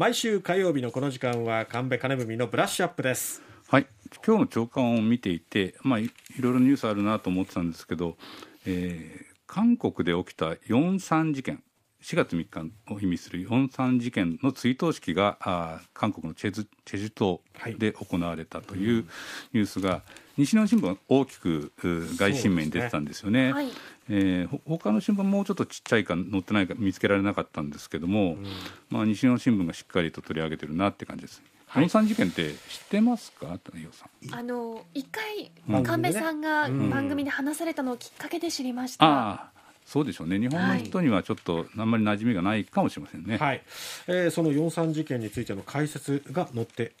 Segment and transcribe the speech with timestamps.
[0.00, 3.42] 毎週火曜日のこの時間は神戸金文のブラッシュアップです。
[3.68, 3.86] はい。
[4.26, 8.16] 今日の朝刊を見ていて、まあ、いろいろニュースあるなと思ってたんですけど、
[8.64, 11.62] えー、韓国で起きた4.3事件。
[12.02, 17.40] 4月3日を意味する4.3事件の追悼式があ韓国のチェズチェジュ島
[17.78, 19.04] で行われたという
[19.52, 20.02] ニュースが、
[20.36, 21.72] 西日本新聞は大きく
[22.16, 23.40] 外新面に出てたんですよね。
[23.48, 23.52] ね。
[23.52, 23.68] はい、
[24.08, 28.46] えー、他の新聞もうちょっとちっちゃいか載ってないか見つけられなかったんですけども、うん、
[28.88, 31.42] まあ、西日本新聞がしっかりと取り上げてるなって感じです。
[31.66, 33.58] はい、四三事件って知ってますか、
[34.32, 35.52] あの一回
[35.84, 39.06] 神戸さんが番組で話されたのをきっかけで知りました。
[39.06, 39.50] うんあ
[39.90, 40.38] そうでしょうね。
[40.38, 43.62] 日本の人にはちょっとあんまり馴染みがないかもしれませんね、はい。
[44.06, 46.92] えー、その四三事件についての解説が載って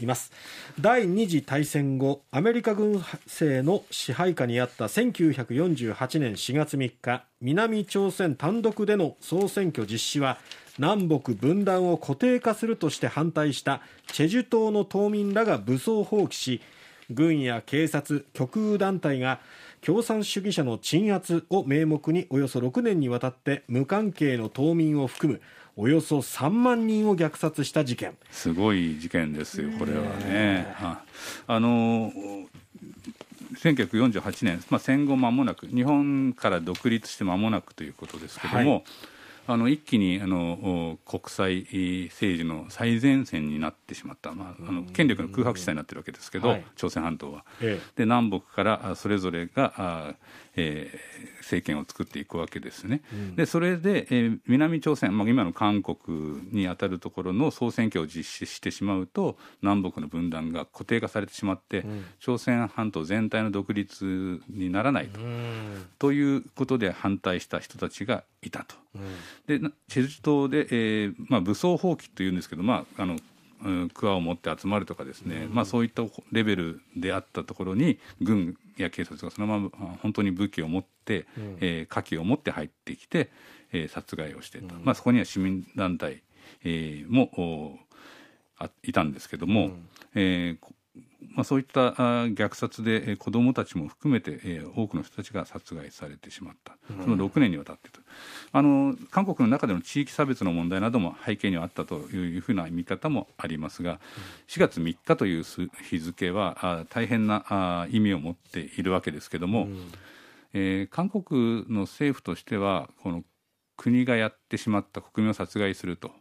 [0.00, 0.32] います。
[0.80, 10.38] 第二次大戦後アメリカ軍政の支配下にあった1948年4月3日南朝鮮単独での総選挙実施は
[10.78, 16.60] 南北分断を固定化するとして反対したチェジュ島の島民らが武装蜂起し
[17.08, 19.38] 軍や警察極右団体が
[19.84, 25.40] 共産主義者の鎮圧を名目におよそ6年にわたって無関係の島民を含む
[25.76, 28.16] およそ3万人を虐殺した事件。
[28.30, 30.66] すごい事件ですよ、これはね。
[31.48, 32.12] あの
[33.54, 38.84] 1948年、まあ、戦後間もなく日本から独立して間もなくということですけども、はい
[39.46, 41.62] あの一気にあの国際
[42.10, 47.44] 政治の最前線になってしまった、まあ、あの権力の空白地帯になってるわけですけど、はい、朝鮮半島は。
[47.60, 50.14] ええ、で南北からそれぞれがあ、
[50.54, 53.02] えー、政権を作っていくわけですね。
[53.12, 65.18] うん、でそれで、えー、南朝鮮、まあ、今の韓国にあたるところの総選挙を実施してしまうと南北の分断が固定化されてしまって、うん、朝鮮半島全体の独立にならないと,、
[65.98, 68.81] ということで反対した人たちがいたと。
[69.46, 73.16] でチェジュ島で、えーまあ、武装蜂起というんですけど、まあ、あの
[73.94, 79.70] 桑を持って集まるとかですね、うん、まあ、そういったレベルであったところに軍や警察がそのまま
[80.02, 83.30] 本当に武器を持って、うん、えー、火器を持って入ってきて、
[83.72, 86.22] えー、殺害をしてた、うん、まあ、そこには市民団体、
[86.64, 87.78] えー、も
[88.58, 90.66] あいたんですけども、うん、えー、
[91.30, 98.00] まあ、そういった虐殺で子どもたちも含めて多くの人たちが殺害されてしまった、その6年にわたってと。
[98.52, 103.98] あの韓国の中での地域差別の問題なども背景にはあったというふうな見方もありますが
[104.48, 105.44] 4月3日という
[105.88, 109.68] 日付は大変な意味を持っているわけですけれども、
[110.52, 113.24] えー、韓国の政府としてはこの
[113.76, 116.12] 国がやってしまった国民を殺害すると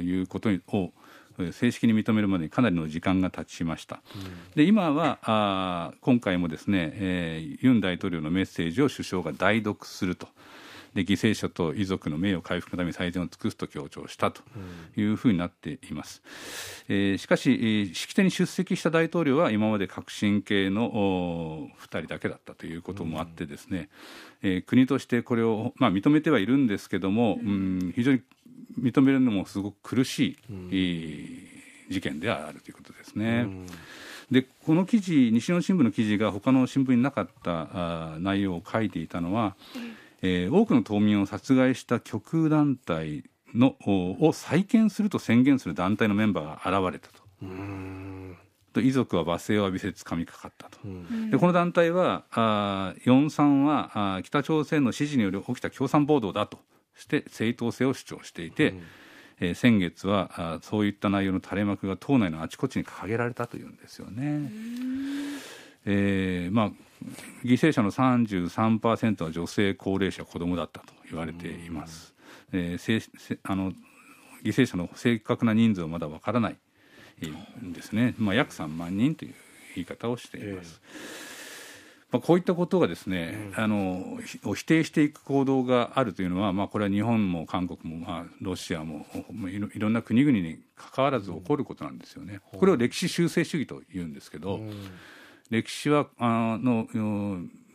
[0.00, 0.92] いうことを
[1.50, 10.28] 正式に認めるまでにかなりの時間が経ちました、うん、で今はあ今回もですね、えー、ユン大統領のメッセージを首相が代読すると。
[10.94, 14.42] で犠牲者と遺族の名誉回復のために最善を尽くすと強調したと
[14.96, 16.22] いうふうになっています、
[16.88, 23.88] うん、えー、しかし式典に出席した大統領は今まで革新系の2人だけだったということもあってですね、
[24.42, 28.20] うん、えー、国としてこれを、まあ、認めてはいるんですけども、うん、非常に
[28.82, 30.36] 認めるのもすごく苦し
[30.70, 33.46] い、事件であるということですね。
[34.30, 39.56] でこの記事西日本新聞の記事が他の新聞になかったあ内容を書いていたのは、
[40.22, 47.22] えー、多くの島民を殺害した極右団体のを再建すると宣言する団体のメンバーが現れたと。
[48.72, 50.78] と遺族は罵声を浴びせつかみかかったと、
[51.30, 56.58] でこの団体はあ43はあ北朝鮮の指示により起きた共産暴動だと
[56.96, 58.82] して正当性を主張していて、うん、
[59.40, 64.50] えー、先月はあそういった内容の垂れ幕が党内のあちこちに掲げられたというんですよね。
[65.84, 66.70] えーまあ、
[67.44, 72.14] 犠牲者の33%は女性、高齢者、子どもだったと言われています。
[72.52, 73.72] えー、あの
[74.44, 76.56] 犠牲者の正確な人数はまだわからない
[77.64, 79.34] んですね、まあ、約3万人という
[79.74, 80.80] 言い方をしています。
[80.84, 81.31] えー
[82.12, 84.18] まあ、こういったことがですね、うん、あの
[84.54, 89.06] 否定していく行動があるというのは、まあ、これは日本も韓国も、まあ、ロシアも
[89.48, 92.40] いろんな国々にかかわらず起こることなんですよね。
[92.44, 94.72] これを歴史修正主義というんですけど、うん、
[95.48, 96.86] 歴史はあの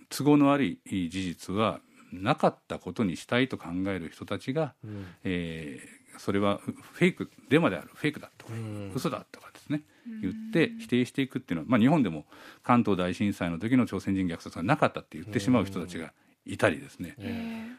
[0.10, 0.80] 都合の悪い
[1.10, 1.80] 事実は
[2.14, 8.48] なかったことにしたいと考える人たちが、うん、えー、それはフェイクデマであるフェイクだと。
[8.48, 9.84] か、うん、嘘だとかですね。
[10.22, 12.26] 言って否定していくっていうのは、まあ、日本でも
[12.64, 16.14] 関東大震災の時の朝鮮人虐殺がなかったって言ってしまう人たちが
[16.46, 17.18] いたりですね、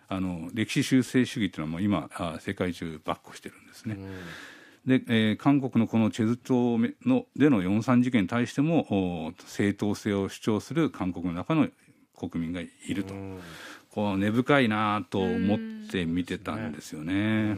[0.09, 3.97] あの歴史修正主義っていうのはもう今あ世界中ばっこしてるんですね。
[4.85, 11.69] で、えー、韓国のこのチェズ島のでの四三事件に対しても正当性を主張する韓国の中の
[12.15, 13.15] 国民がいると、
[13.91, 15.59] こう根深いなと思っ
[15.91, 17.57] て見てたんですよね。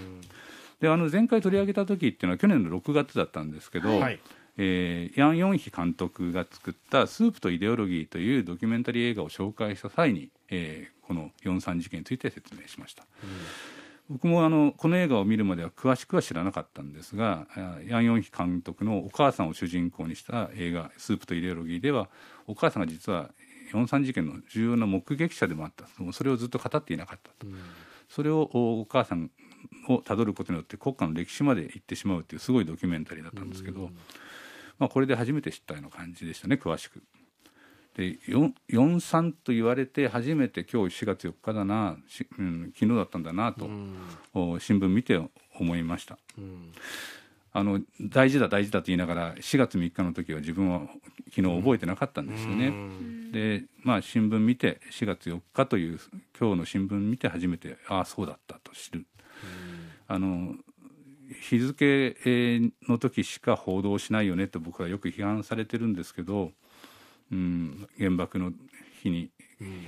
[0.80, 4.20] であの前回取り上げた時っていうのは去年の6月だったんですけど、はい。
[4.56, 13.04] えーヤン・ヨンヒ監督が作った「スープとイデオロギー」というドキュメンタリー映画を紹介した際に、えーこの43事件について説明しました。
[14.08, 22.08] 僕もあのこの映画を見るまでは詳しくは知らなかったんですがあヤン・ヨンヒ監督のお母さんを主人公にした映画「スープとイデオロギー」では
[22.46, 23.32] お母さんが実は
[23.72, 25.86] 43事件の重要な目撃者でもあった。
[26.12, 27.46] それをずっと語っていなかったと、
[28.08, 29.30] それをおお母さん
[29.88, 33.90] をたどることによって国家の歴史まで行ってしまうっていうすごいドキュメンタリーだったんですけど、
[34.78, 37.02] まあ、これで初めて知ったような感じでしたね詳しく。
[37.96, 43.68] で4 43と言われて初めて今日4月4日だな、しうん、昨日だったんだなと、
[44.32, 45.20] お新聞見て
[45.58, 46.18] 思いました。
[47.52, 50.82] あの大事だ大事だと言いながら4月3日の時は自分は
[51.34, 52.72] 昨日覚えてなかったんですよね。
[53.32, 55.98] でまあ新聞見て4月4日という
[56.38, 59.04] 今日の新聞見て初めてああそうだったと知る。
[60.10, 60.56] あの
[61.40, 66.50] 日付えーの時しか報道しないよねと僕はよく批判されてるんですけど、
[67.30, 68.52] うん、原爆の
[69.00, 69.30] 日に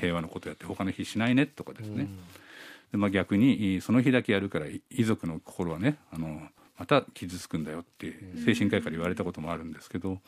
[0.00, 2.06] 平和のことやって他の日しないねとかですね、
[2.92, 6.40] でまあ、逆にその日だけやるから遺族の心はねあの
[6.78, 8.14] また傷つくんだよって
[8.44, 10.19] 精神科医から言われたこともあるんですけど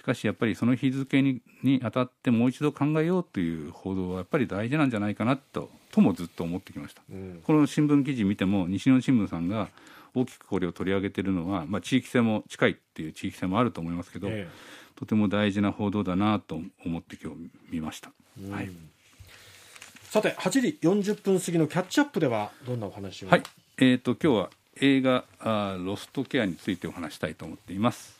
[0.00, 7.02] しかしやっぱりその日付ににあたってもう一度考えようという報道はやっぱり大事なんじゃないかなとともずっと思ってきました。
[7.44, 9.68] この新聞記事見ても西日本新聞さんが
[10.14, 14.48] 大きくこれを取り上げてるのは、まあ、地域性も近いっていう地域性もあると思いますけど、え
[14.96, 18.10] とても大事な報道だなと思って今日見ました。
[18.50, 18.70] はい
[20.08, 23.28] さて8時40分過ぎのキャッチアップではどんなお話を？
[23.28, 23.42] はい、
[23.76, 24.50] えー、と今日は
[24.80, 28.18] 映画あー「ロストケア」についてお話したいと思っています。